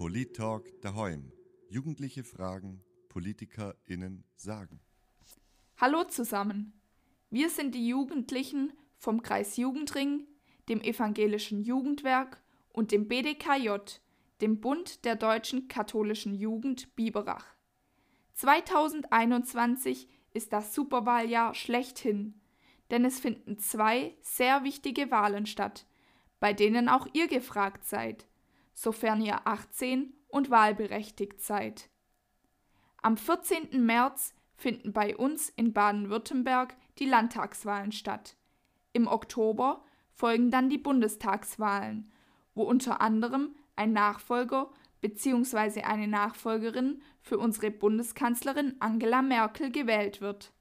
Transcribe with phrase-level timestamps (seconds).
[0.00, 1.30] Polit-Talk daheim.
[1.68, 4.80] Jugendliche Fragen, PolitikerInnen sagen.
[5.76, 6.72] Hallo zusammen.
[7.28, 10.26] Wir sind die Jugendlichen vom Kreis Jugendring,
[10.70, 12.42] dem Evangelischen Jugendwerk
[12.72, 13.76] und dem BDKJ,
[14.40, 17.44] dem Bund der deutschen katholischen Jugend Biberach.
[18.32, 22.40] 2021 ist das Superwahljahr schlechthin,
[22.90, 25.86] denn es finden zwei sehr wichtige Wahlen statt,
[26.38, 28.29] bei denen auch ihr gefragt seid,
[28.74, 31.90] sofern ihr 18 und wahlberechtigt seid.
[33.02, 33.84] Am 14.
[33.84, 38.36] März finden bei uns in Baden-Württemberg die Landtagswahlen statt.
[38.92, 42.12] Im Oktober folgen dann die Bundestagswahlen,
[42.54, 45.82] wo unter anderem ein Nachfolger bzw.
[45.82, 50.52] eine Nachfolgerin für unsere Bundeskanzlerin Angela Merkel gewählt wird.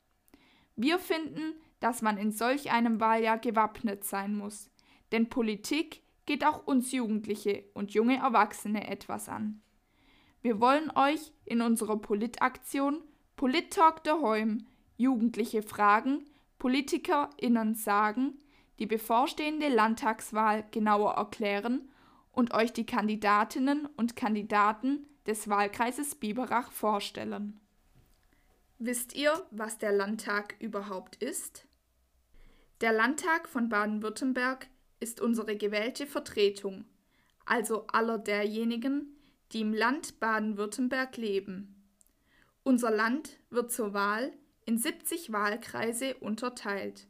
[0.76, 4.70] Wir finden, dass man in solch einem Wahljahr gewappnet sein muss,
[5.12, 9.64] denn Politik geht auch uns Jugendliche und junge Erwachsene etwas an.
[10.44, 13.02] Wir wollen euch in unserer Politaktion
[13.36, 16.28] Polit-Talk daheim Jugendliche fragen,
[16.60, 18.38] PolitikerInnen sagen,
[18.78, 21.90] die bevorstehende Landtagswahl genauer erklären
[22.32, 27.60] und euch die Kandidatinnen und Kandidaten des Wahlkreises Biberach vorstellen.
[28.78, 31.66] Wisst ihr, was der Landtag überhaupt ist?
[32.82, 34.68] Der Landtag von Baden-Württemberg
[35.00, 36.86] ist unsere gewählte Vertretung,
[37.46, 39.16] also aller derjenigen,
[39.52, 41.76] die im Land Baden-Württemberg leben.
[42.64, 44.32] Unser Land wird zur Wahl
[44.66, 47.08] in 70 Wahlkreise unterteilt.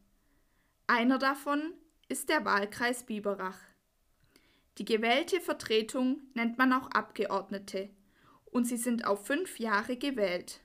[0.88, 1.74] Einer davon
[2.08, 3.60] ist der Wahlkreis Biberach.
[4.78, 7.90] Die gewählte Vertretung nennt man auch Abgeordnete
[8.46, 10.62] und sie sind auf fünf Jahre gewählt.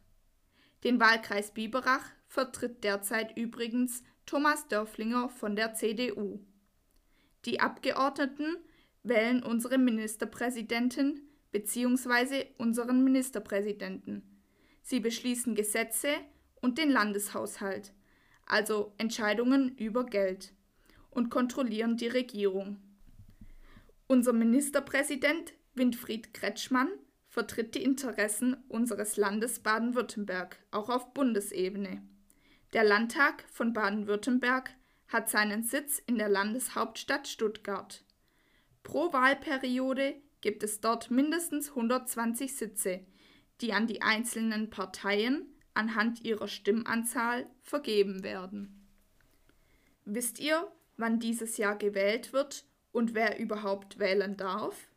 [0.84, 6.38] Den Wahlkreis Biberach vertritt derzeit übrigens Thomas Dörflinger von der CDU.
[7.44, 8.56] Die Abgeordneten
[9.02, 11.20] wählen unsere Ministerpräsidentin
[11.52, 12.46] bzw.
[12.58, 14.22] unseren Ministerpräsidenten.
[14.82, 16.08] Sie beschließen Gesetze
[16.60, 17.92] und den Landeshaushalt,
[18.46, 20.52] also Entscheidungen über Geld,
[21.10, 22.78] und kontrollieren die Regierung.
[24.06, 26.88] Unser Ministerpräsident Winfried Kretschmann
[27.28, 32.02] vertritt die Interessen unseres Landes Baden-Württemberg auch auf Bundesebene.
[32.72, 34.74] Der Landtag von Baden-Württemberg
[35.08, 38.04] hat seinen Sitz in der Landeshauptstadt Stuttgart.
[38.82, 43.00] Pro Wahlperiode gibt es dort mindestens 120 Sitze,
[43.60, 48.86] die an die einzelnen Parteien anhand ihrer Stimmanzahl vergeben werden.
[50.04, 54.88] Wisst ihr, wann dieses Jahr gewählt wird und wer überhaupt wählen darf?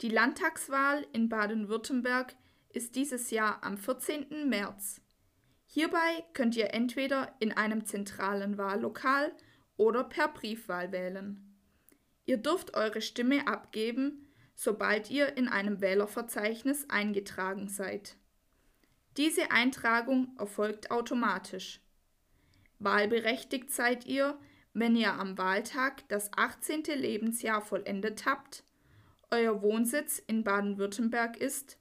[0.00, 2.36] Die Landtagswahl in Baden-Württemberg
[2.72, 4.48] ist dieses Jahr am 14.
[4.48, 5.00] März.
[5.76, 9.30] Hierbei könnt ihr entweder in einem zentralen Wahllokal
[9.76, 11.54] oder per Briefwahl wählen.
[12.24, 18.16] Ihr dürft eure Stimme abgeben, sobald ihr in einem Wählerverzeichnis eingetragen seid.
[19.18, 21.82] Diese Eintragung erfolgt automatisch.
[22.78, 24.38] Wahlberechtigt seid ihr,
[24.72, 26.84] wenn ihr am Wahltag das 18.
[26.84, 28.64] Lebensjahr vollendet habt,
[29.30, 31.78] euer Wohnsitz in Baden-Württemberg ist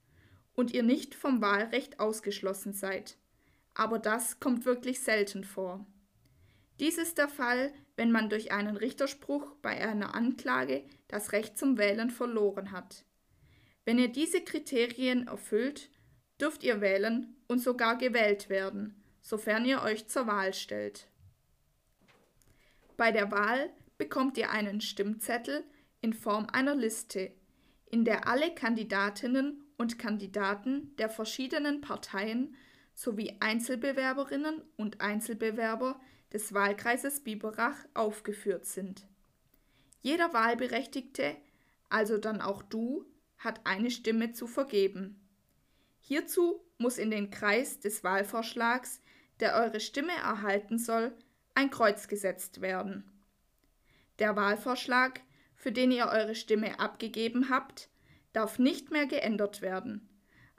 [0.54, 3.18] und ihr nicht vom Wahlrecht ausgeschlossen seid.
[3.76, 5.86] Aber das kommt wirklich selten vor.
[6.80, 11.78] Dies ist der Fall, wenn man durch einen Richterspruch bei einer Anklage das Recht zum
[11.78, 13.06] Wählen verloren hat.
[13.86, 15.90] Wenn ihr diese Kriterien erfüllt,
[16.42, 21.08] dürft ihr wählen und sogar gewählt werden, sofern ihr euch zur Wahl stellt.
[22.98, 25.64] Bei der Wahl bekommt ihr einen Stimmzettel
[26.02, 27.32] in Form einer Liste,
[27.86, 32.56] in der alle Kandidatinnen und Kandidaten der verschiedenen Parteien
[32.96, 36.00] sowie Einzelbewerberinnen und Einzelbewerber
[36.34, 39.06] des Wahlkreises Biberach aufgeführt sind.
[40.02, 41.36] Jeder Wahlberechtigte,
[41.90, 43.06] also dann auch du,
[43.38, 45.22] hat eine Stimme zu vergeben.
[46.00, 49.02] Hierzu muss in den Kreis des Wahlvorschlags,
[49.40, 51.14] der eure Stimme erhalten soll,
[51.54, 53.04] ein Kreuz gesetzt werden.
[54.20, 55.22] Der Wahlvorschlag,
[55.56, 57.90] für den ihr eure Stimme abgegeben habt,
[58.34, 60.08] darf nicht mehr geändert werden,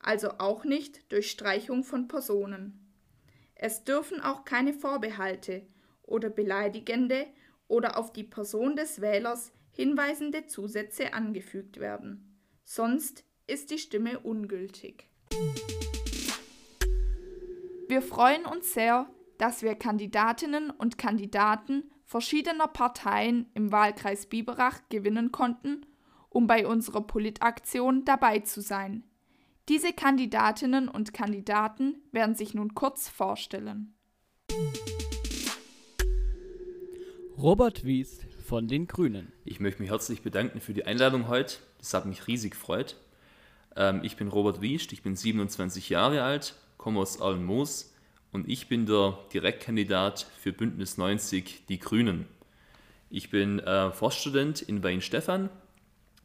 [0.00, 2.92] also auch nicht durch Streichung von Personen.
[3.54, 5.66] Es dürfen auch keine Vorbehalte
[6.02, 7.26] oder beleidigende
[7.68, 12.40] oder auf die Person des Wählers hinweisende Zusätze angefügt werden.
[12.64, 15.08] Sonst ist die Stimme ungültig.
[17.88, 19.08] Wir freuen uns sehr,
[19.38, 25.86] dass wir Kandidatinnen und Kandidaten verschiedener Parteien im Wahlkreis Biberach gewinnen konnten,
[26.28, 29.04] um bei unserer Politaktion dabei zu sein.
[29.68, 33.96] Diese Kandidatinnen und Kandidaten werden sich nun kurz vorstellen.
[37.36, 39.32] Robert Wies von den Grünen.
[39.44, 41.56] Ich möchte mich herzlich bedanken für die Einladung heute.
[41.78, 42.94] Das hat mich riesig gefreut.
[43.74, 47.92] Ähm, ich bin Robert Wiest, ich bin 27 Jahre alt, komme aus Allenmoos
[48.30, 52.28] und ich bin der Direktkandidat für Bündnis 90 Die Grünen.
[53.10, 55.50] Ich bin äh, Forststudent in Weinstefan,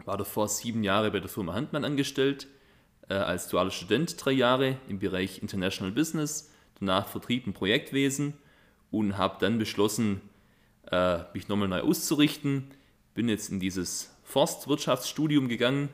[0.06, 2.48] war davor sieben Jahre bei der Firma Handmann angestellt,
[3.10, 8.34] äh, als dualer Student drei Jahre im Bereich International Business, danach Vertrieb und Projektwesen
[8.92, 10.22] und habe dann beschlossen,
[10.92, 12.72] äh, mich nochmal neu auszurichten.
[13.14, 15.90] Bin jetzt in dieses Forstwirtschaftsstudium gegangen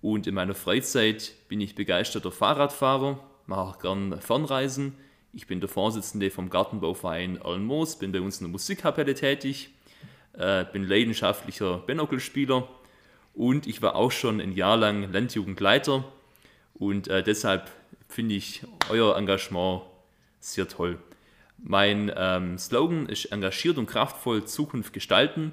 [0.00, 4.94] und in meiner Freizeit bin ich begeisterter Fahrradfahrer, mache auch gern Fernreisen.
[5.32, 9.70] Ich bin der Vorsitzende vom Gartenbauverein Allenmoos, bin bei uns in der Musikkapelle tätig,
[10.34, 12.68] äh, bin leidenschaftlicher Binokelspieler
[13.34, 16.04] und ich war auch schon ein Jahr lang Landjugendleiter
[16.82, 17.70] und äh, deshalb
[18.08, 19.82] finde ich euer Engagement
[20.40, 20.98] sehr toll.
[21.56, 25.52] Mein ähm, Slogan ist engagiert und kraftvoll Zukunft gestalten.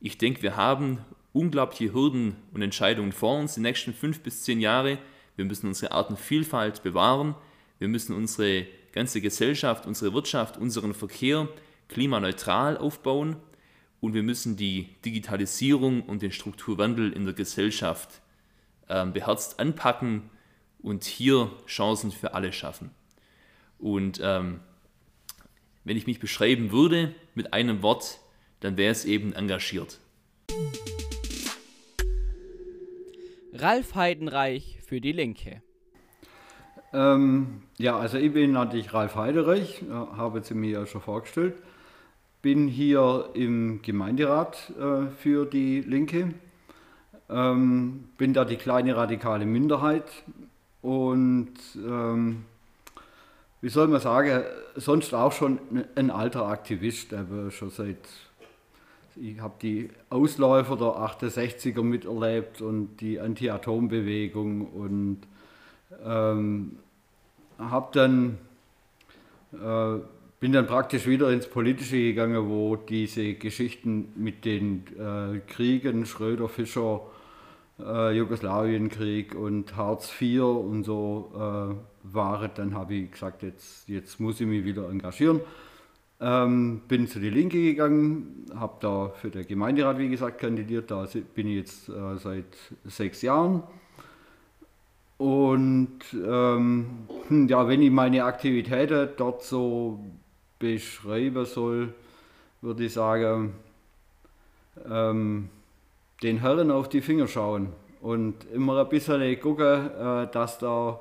[0.00, 1.04] Ich denke, wir haben
[1.34, 4.96] unglaubliche Hürden und Entscheidungen vor uns die nächsten fünf bis zehn Jahre.
[5.36, 7.34] Wir müssen unsere Artenvielfalt bewahren.
[7.78, 11.50] Wir müssen unsere ganze Gesellschaft, unsere Wirtschaft, unseren Verkehr
[11.88, 13.36] klimaneutral aufbauen.
[14.00, 18.22] Und wir müssen die Digitalisierung und den Strukturwandel in der Gesellschaft
[18.88, 20.30] äh, beherzt anpacken
[20.86, 22.90] und hier Chancen für alle schaffen.
[23.80, 24.60] Und ähm,
[25.82, 28.20] wenn ich mich beschreiben würde mit einem Wort,
[28.60, 29.98] dann wäre es eben engagiert.
[33.52, 35.60] Ralf Heidenreich für die Linke.
[36.92, 41.56] Ähm, ja, also ich bin natürlich Ralf Heidenreich, habe sie mir ja schon vorgestellt.
[42.42, 46.34] Bin hier im Gemeinderat äh, für die Linke.
[47.28, 50.04] Ähm, bin da die kleine radikale Minderheit
[50.86, 51.52] und
[51.84, 52.44] ähm,
[53.60, 54.44] wie soll man sagen,
[54.76, 55.58] sonst auch schon
[55.96, 57.98] ein alter Aktivist, aber schon seit,
[59.16, 65.18] ich habe die Ausläufer der 68er miterlebt und die Anti-Atom-Bewegung und
[66.04, 66.78] ähm,
[67.58, 68.38] habe dann,
[69.54, 70.00] äh,
[70.38, 76.48] bin dann praktisch wieder ins Politische gegangen, wo diese Geschichten mit den äh, Kriegen, Schröder,
[76.48, 77.00] Fischer,
[77.78, 84.20] äh, Jugoslawienkrieg und Hartz IV und so äh, waren, dann habe ich gesagt, jetzt, jetzt
[84.20, 85.40] muss ich mich wieder engagieren.
[86.18, 90.90] Ähm, bin zu die Linke gegangen, habe da für den Gemeinderat, wie gesagt, kandidiert.
[90.90, 93.62] Da bin ich jetzt äh, seit sechs Jahren.
[95.18, 100.00] Und ähm, hm, ja, wenn ich meine Aktivitäten dort so
[100.58, 101.94] beschreiben soll,
[102.62, 103.54] würde ich sagen,
[104.90, 105.48] ähm,
[106.22, 111.00] den Herren auf die Finger schauen und immer ein bisschen gucken, äh, dass da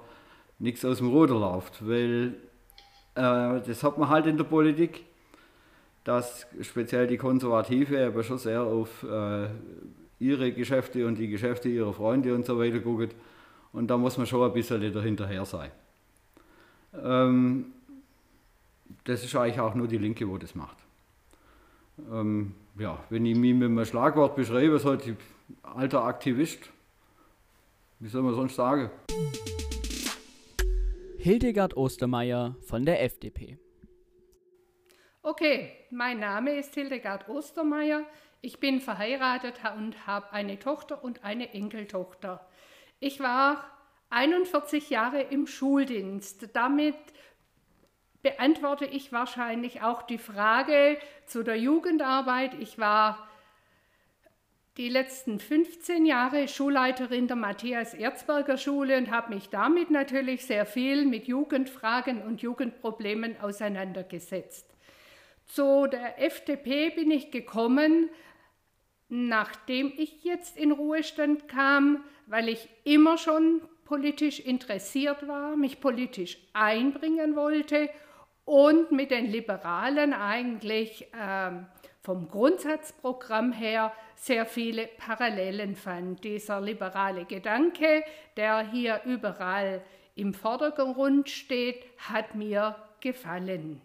[0.60, 2.36] nichts aus dem Ruder läuft, weil
[3.16, 5.04] äh, das hat man halt in der Politik,
[6.04, 9.48] dass speziell die Konservative aber schon sehr auf äh,
[10.20, 13.10] ihre Geschäfte und die Geschäfte ihrer Freunde und so weiter gucken
[13.74, 15.72] und da muss man schon ein bisschen dahinterher sein.
[17.04, 17.74] Ähm,
[19.04, 20.85] das ist eigentlich auch nur die Linke, wo das macht.
[21.98, 25.16] Ähm, ja, wenn ich mich mit einem Schlagwort beschreibe, ist halt
[25.64, 26.70] alter Aktivist.
[28.00, 28.90] Wie soll man sonst sagen?
[31.18, 33.58] Hildegard Ostermeier von der FDP.
[35.24, 38.06] Okay, mein Name ist Hildegard Ostermeier.
[38.42, 42.48] Ich bin verheiratet und habe eine Tochter und eine Enkeltochter.
[43.00, 43.66] Ich war
[44.12, 46.50] 41 Jahre im Schuldienst.
[46.54, 46.96] Damit
[48.25, 52.55] beantworte ich wahrscheinlich auch die Frage zu der Jugendarbeit.
[52.60, 53.29] Ich war
[54.77, 60.65] die letzten 15 Jahre Schulleiterin der Matthias Erzberger Schule und habe mich damit natürlich sehr
[60.65, 64.74] viel mit Jugendfragen und Jugendproblemen auseinandergesetzt.
[65.46, 68.10] Zu der FDP bin ich gekommen,
[69.08, 76.39] nachdem ich jetzt in Ruhestand kam, weil ich immer schon politisch interessiert war, mich politisch
[76.53, 77.88] einbringen wollte
[78.46, 81.52] und mit den Liberalen eigentlich äh,
[82.02, 86.24] vom Grundsatzprogramm her sehr viele Parallelen fand.
[86.24, 88.04] Dieser liberale Gedanke,
[88.38, 89.82] der hier überall
[90.14, 93.82] im Vordergrund steht, hat mir gefallen.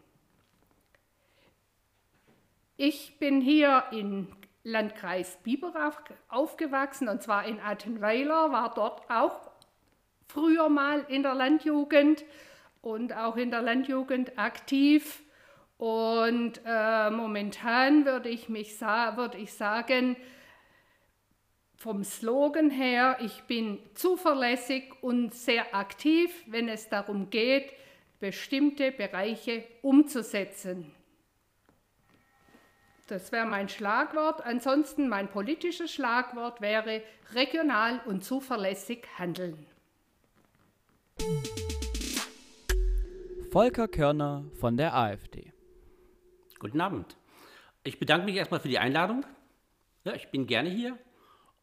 [2.76, 4.28] Ich bin hier im
[4.62, 9.50] Landkreis Biberach aufgewachsen und zwar in Attenweiler, war dort auch
[10.28, 12.24] früher mal in der Landjugend
[12.82, 15.22] und auch in der Landjugend aktiv.
[15.76, 20.16] Und äh, momentan würde ich, mich würde ich sagen,
[21.76, 27.72] vom Slogan her, ich bin zuverlässig und sehr aktiv, wenn es darum geht,
[28.18, 30.94] bestimmte Bereiche umzusetzen.
[33.06, 34.44] Das wäre mein Schlagwort.
[34.44, 37.02] Ansonsten mein politisches Schlagwort wäre
[37.34, 39.66] regional und zuverlässig handeln.
[43.52, 45.52] Volker Körner von der AfD.
[46.60, 47.16] Guten Abend.
[47.82, 49.26] Ich bedanke mich erstmal für die Einladung.
[50.04, 50.96] Ja, ich bin gerne hier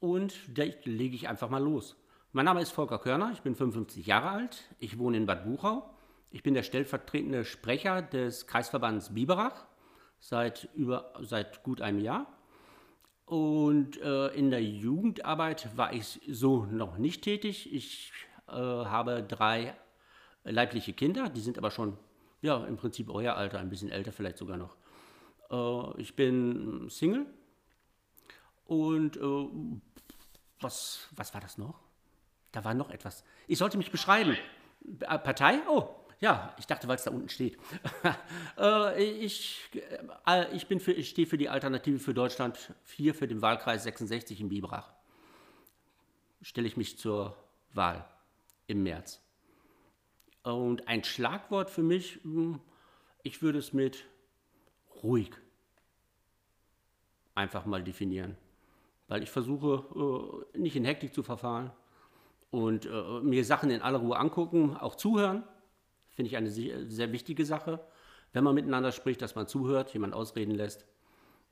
[0.02, 1.96] und da lege ich einfach mal los.
[2.34, 5.90] Mein Name ist Volker Körner, ich bin 55 Jahre alt, ich wohne in Bad Buchau.
[6.30, 9.66] Ich bin der stellvertretende Sprecher des Kreisverbands Biberach
[10.20, 12.28] seit, über, seit gut einem Jahr.
[13.26, 17.74] Und äh, in der Jugendarbeit war ich so noch nicht tätig.
[17.74, 18.12] Ich
[18.50, 19.74] äh, habe drei
[20.52, 21.98] leibliche Kinder, die sind aber schon,
[22.42, 24.76] ja, im Prinzip euer Alter, ein bisschen älter vielleicht sogar noch.
[25.50, 27.26] Äh, ich bin Single
[28.66, 29.48] und äh,
[30.60, 31.80] was, was war das noch?
[32.52, 33.24] Da war noch etwas.
[33.48, 34.38] Ich sollte mich beschreiben.
[35.02, 35.60] Äh, Partei?
[35.70, 35.90] Oh,
[36.20, 37.58] ja, ich dachte, weil es da unten steht.
[38.58, 39.70] äh, ich,
[40.26, 44.50] äh, ich, ich stehe für die Alternative für Deutschland 4 für den Wahlkreis 66 in
[44.50, 44.92] Biberach.
[46.42, 47.36] Stelle ich mich zur
[47.74, 48.08] Wahl
[48.66, 49.22] im März.
[50.54, 52.60] Und ein Schlagwort für mich, hm,
[53.24, 54.06] ich würde es mit
[55.04, 55.32] ruhig
[57.36, 58.38] einfach mal definieren.
[59.08, 61.72] Weil ich versuche, äh, nicht in Hektik zu verfahren
[62.52, 65.44] und äh, mir Sachen in aller Ruhe angucken, auch zuhören
[66.18, 67.80] Finde ich eine sehr wichtige Sache,
[68.34, 70.88] wenn man miteinander spricht, dass man zuhört, jemand ausreden lässt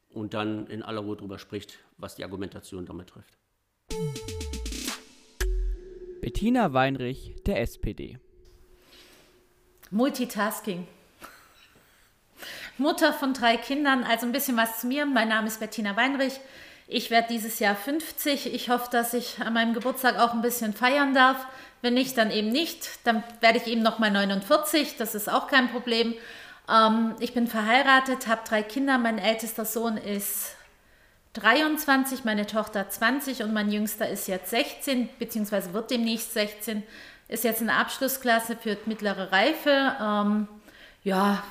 [0.10, 3.38] und dann in aller Ruhe darüber spricht, was die Argumentation damit trifft.
[6.20, 8.18] Bettina Weinrich, der SPD.
[9.92, 10.88] Multitasking.
[12.78, 15.06] Mutter von drei Kindern, also ein bisschen was zu mir.
[15.06, 16.40] Mein Name ist Bettina Weinrich.
[16.88, 18.54] Ich werde dieses Jahr 50.
[18.54, 21.48] Ich hoffe, dass ich an meinem Geburtstag auch ein bisschen feiern darf.
[21.82, 23.06] Wenn nicht, dann eben nicht.
[23.06, 24.98] Dann werde ich eben noch mal 49.
[24.98, 26.14] Das ist auch kein Problem.
[26.70, 28.98] Ähm, ich bin verheiratet, habe drei Kinder.
[28.98, 30.56] Mein ältester Sohn ist
[31.34, 36.84] 23, meine Tochter 20 und mein jüngster ist jetzt 16, beziehungsweise wird demnächst 16.
[37.28, 39.96] Ist jetzt in der Abschlussklasse für mittlere Reife.
[40.02, 40.48] Ähm,
[41.04, 41.44] ja,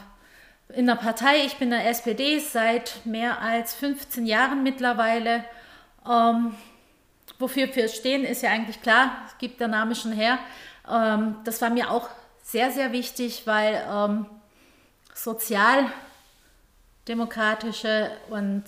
[0.68, 5.44] in der Partei, ich bin in der SPD seit mehr als 15 Jahren mittlerweile.
[6.08, 6.54] Ähm,
[7.38, 10.38] wofür wir stehen, ist ja eigentlich klar, gibt der Name schon her.
[10.90, 12.08] Ähm, das war mir auch
[12.42, 14.26] sehr, sehr wichtig, weil ähm,
[15.14, 18.64] sozialdemokratische und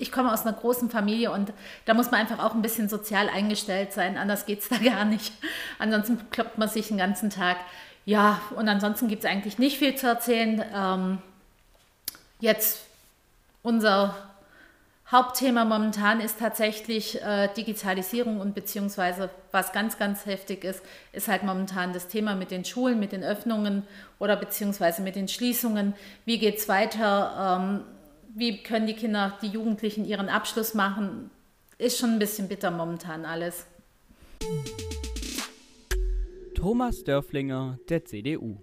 [0.00, 1.52] ich komme aus einer großen Familie und
[1.84, 5.04] da muss man einfach auch ein bisschen sozial eingestellt sein, anders geht es da gar
[5.04, 5.32] nicht.
[5.78, 7.56] Ansonsten kloppt man sich den ganzen Tag.
[8.04, 10.64] Ja, und ansonsten gibt es eigentlich nicht viel zu erzählen.
[10.74, 11.18] Ähm,
[12.40, 12.80] jetzt
[13.62, 14.14] unser
[15.10, 21.42] Hauptthema momentan ist tatsächlich äh, Digitalisierung und beziehungsweise was ganz, ganz heftig ist, ist halt
[21.42, 23.82] momentan das Thema mit den Schulen, mit den Öffnungen
[24.20, 25.94] oder beziehungsweise mit den Schließungen.
[26.24, 27.58] Wie geht es weiter?
[27.60, 27.84] Ähm,
[28.34, 31.30] wie können die Kinder, die Jugendlichen ihren Abschluss machen?
[31.78, 33.66] Ist schon ein bisschen bitter momentan alles.
[36.54, 38.58] Thomas Dörflinger, der CDU.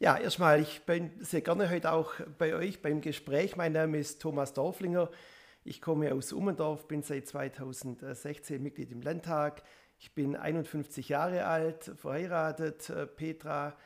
[0.00, 3.56] Ja, erstmal, ich bin sehr gerne heute auch bei euch beim Gespräch.
[3.56, 5.10] Mein Name ist Thomas Dorflinger.
[5.64, 9.62] Ich komme aus Ummendorf, bin seit 2016 Mitglied im Landtag.
[9.98, 12.90] Ich bin 51 Jahre alt, verheiratet.
[12.90, 13.76] Äh, Petra,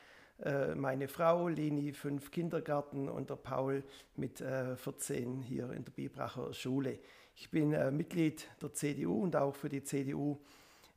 [0.43, 3.83] äh, meine Frau, Leni, fünf Kindergarten und der Paul
[4.15, 6.99] mit 14 äh, hier in der Bibracher Schule.
[7.35, 10.37] Ich bin Mitglied der CDU und auch für die CDU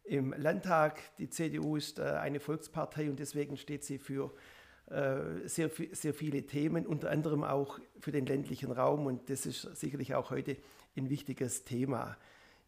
[0.05, 0.99] im Landtag.
[1.19, 4.33] Die CDU ist eine Volkspartei und deswegen steht sie für
[4.93, 9.63] äh, sehr, sehr viele Themen, unter anderem auch für den ländlichen Raum und das ist
[9.77, 10.57] sicherlich auch heute
[10.97, 12.19] ein wichtiges Thema.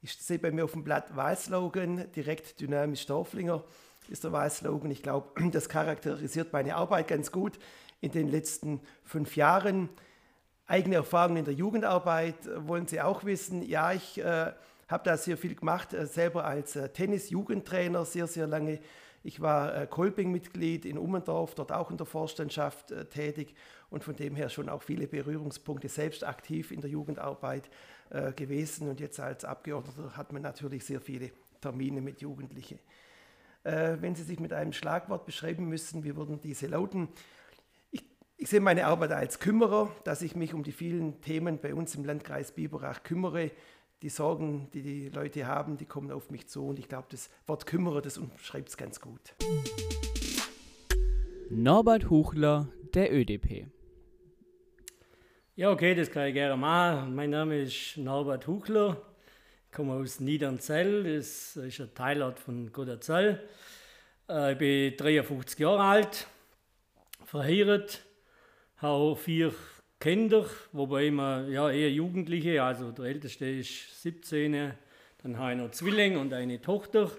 [0.01, 3.65] Ich sehe bei mir auf dem Blatt Wahlslogan, direkt dynamisch Dorflinger
[4.09, 4.91] ist der Wahlslogan.
[4.91, 7.59] Ich glaube, das charakterisiert meine Arbeit ganz gut
[8.01, 9.89] in den letzten fünf Jahren.
[10.67, 13.63] Eigene Erfahrungen in der Jugendarbeit äh, wollen Sie auch wissen.
[13.63, 14.53] Ja, ich äh,
[14.89, 18.81] habe da sehr viel gemacht, äh, selber als äh, Tennis-Jugendtrainer sehr, sehr lange
[19.27, 23.55] ich war äh, Kolping-Mitglied in Ummendorf, dort auch in der Vorstandschaft äh, tätig
[23.89, 27.71] und von dem her schon auch viele Berührungspunkte selbst aktiv in der Jugendarbeit
[28.11, 28.87] äh, gewesen.
[28.87, 31.31] Und jetzt als Abgeordneter hat man natürlich sehr viele
[31.63, 32.79] Termine mit Jugendlichen.
[33.65, 37.09] Äh, wenn Sie sich mit einem Schlagwort beschreiben müssen, wie würden diese lauten?
[37.91, 38.05] Ich,
[38.37, 41.95] ich sehe meine Arbeit als Kümmerer, dass ich mich um die vielen Themen bei uns
[41.95, 43.51] im Landkreis Biberach kümmere,
[44.03, 46.67] die Sorgen, die die Leute haben, die kommen auf mich zu.
[46.67, 49.35] Und ich glaube, das Wort Kümmerer, das umschreibt es ganz gut.
[51.49, 53.67] Norbert Huchler, der ÖDP.
[55.57, 57.15] Ja, okay, das kann ich gerne machen.
[57.15, 59.01] Mein Name ist Norbert Huchler.
[59.75, 63.43] Komme aus Niedernzell, das ist ein Teilort von Goderzell.
[64.29, 66.29] Äh, ich bin 53 Jahre alt,
[67.25, 68.05] verheiratet,
[68.77, 69.53] habe vier
[69.99, 74.75] Kinder, wobei immer ja, eher Jugendliche, also der älteste ist 17,
[75.25, 77.11] dann habe ich noch Zwilling und eine Tochter.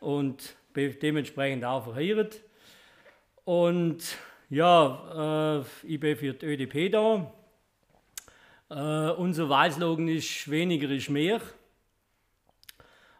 [0.00, 2.40] Und bin dementsprechend auch verheiratet.
[3.44, 4.16] Und
[4.48, 7.30] ja, äh, ich bin für die ÖDP da.
[8.70, 11.42] Äh, unser Wahlslogan ist weniger ist mehr.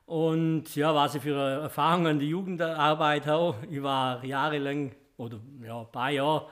[0.06, 5.80] Und ja, was ich für Erfahrungen an die Jugendarbeit habe, ich war jahrelang oder ja,
[5.80, 6.46] ein paar Jahre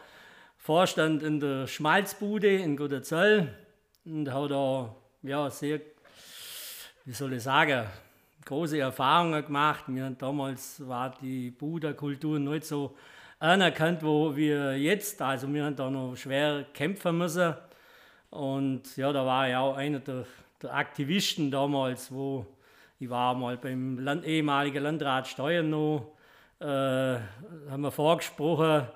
[0.56, 3.54] Vorstand in der Schmalzbude in Gutterzell
[4.04, 5.80] und habe da ja, sehr,
[7.04, 7.86] wie soll ich sagen,
[8.44, 9.84] große Erfahrungen gemacht.
[9.88, 12.96] Wir damals war die Buddha-Kultur nicht so
[13.38, 17.54] anerkannt, wo wir jetzt, also wir haben da noch schwer kämpfen müssen.
[18.30, 20.24] Und ja, da war ich auch einer der,
[20.62, 22.46] der Aktivisten damals, wo
[23.02, 26.12] ich war mal beim Land, ehemaligen Landrat Steuern noch,
[26.60, 28.86] äh, haben wir vorgesprochen,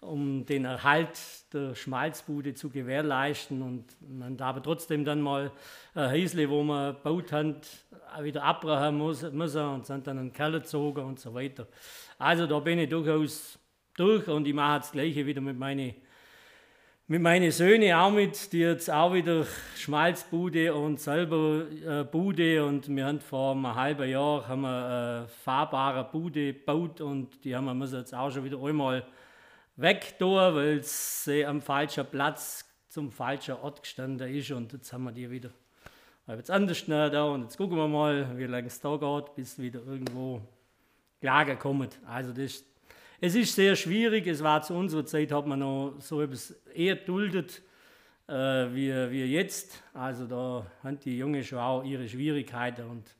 [0.00, 1.16] um den Erhalt
[1.52, 3.62] der Schmalzbude zu gewährleisten.
[3.62, 5.52] Und man da aber trotzdem dann mal
[5.94, 7.68] ein Häusle, wo man gebaut hat,
[8.20, 11.68] wieder abbrechen muss, müssen und sind dann in den Keller gezogen und so weiter.
[12.18, 13.60] Also da bin ich durchaus
[13.96, 15.94] durch und ich mache das Gleiche wieder mit meinen
[17.12, 19.44] mit meinen Söhnen auch mit, die jetzt auch wieder
[19.76, 25.28] Schmalzbude und selber äh, Bude und wir haben vor einem halben Jahr haben wir eine
[25.28, 29.04] fahrbare Bude gebaut und die haben wir müssen jetzt auch schon wieder einmal
[29.76, 35.04] weg tun, weil sie am falschen Platz zum falschen Ort gestanden ist und jetzt haben
[35.04, 35.50] wir die wieder
[36.28, 39.80] jetzt anders da und jetzt gucken wir mal, wie lange es da geht, bis wieder
[39.84, 40.40] irgendwo
[41.20, 41.98] Klage kommt.
[42.06, 42.64] Also das
[43.24, 46.96] es ist sehr schwierig, es war zu unserer Zeit, hat man noch so etwas eher
[46.96, 47.62] duldet
[48.26, 49.80] äh, wie, wie jetzt.
[49.94, 53.16] Also da haben die Jungen schon auch ihre Schwierigkeiten und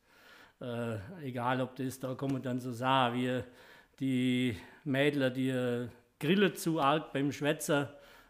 [0.61, 3.43] äh, egal ob das, da kommen dann so Sachen wie
[4.01, 5.87] die Mädler, die
[6.19, 7.87] grillen zu arg beim Schwätzen,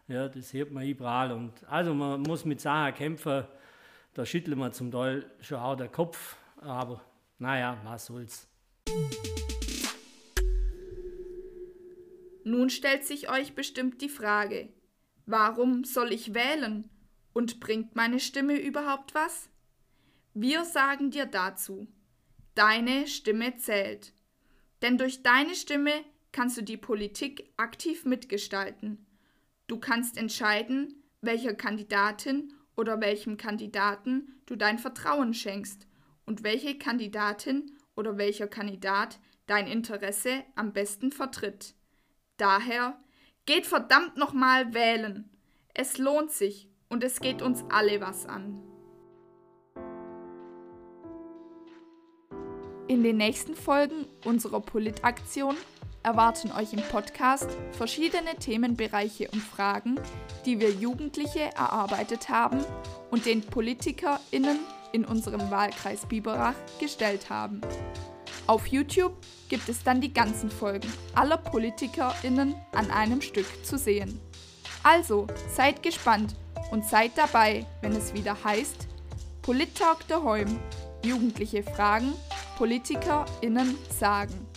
[0.07, 1.31] ja, das hört man überall.
[1.31, 3.45] Und also man muss mit Sachen kämpfen,
[4.13, 7.01] da schüttelt man zum Teil schon auch den Kopf, aber
[7.39, 8.47] naja, was soll's.
[12.43, 14.69] Nun stellt sich euch bestimmt die Frage,
[15.25, 16.89] warum soll ich wählen
[17.33, 19.49] und bringt meine Stimme überhaupt was?
[20.33, 21.87] Wir sagen dir dazu,
[22.55, 24.13] deine Stimme zählt.
[24.81, 25.93] Denn durch deine Stimme
[26.31, 29.05] kannst du die Politik aktiv mitgestalten.
[29.67, 35.87] Du kannst entscheiden, welcher Kandidatin oder welchem Kandidaten du dein Vertrauen schenkst
[36.25, 41.75] und welche Kandidatin oder welcher Kandidat dein Interesse am besten vertritt.
[42.37, 42.97] Daher
[43.45, 45.29] geht verdammt nochmal wählen.
[45.73, 48.61] Es lohnt sich und es geht uns alle was an.
[52.87, 55.55] In den nächsten Folgen unserer Politaktion
[56.03, 59.99] erwarten euch im Podcast verschiedene Themenbereiche und Fragen,
[60.45, 62.63] die wir Jugendliche erarbeitet haben
[63.09, 64.59] und den PolitikerInnen
[64.91, 67.61] in unserem Wahlkreis Biberach gestellt haben.
[68.45, 69.13] Auf YouTube
[69.47, 74.19] gibt es dann die ganzen Folgen aller PolitikerInnen an einem Stück zu sehen.
[74.83, 76.35] Also seid gespannt
[76.71, 78.87] und seid dabei, wenn es wieder heißt
[79.41, 80.59] Polit Talk daheim.
[81.03, 82.13] Jugendliche Fragen,
[82.57, 84.47] PolitikerInnen sagen.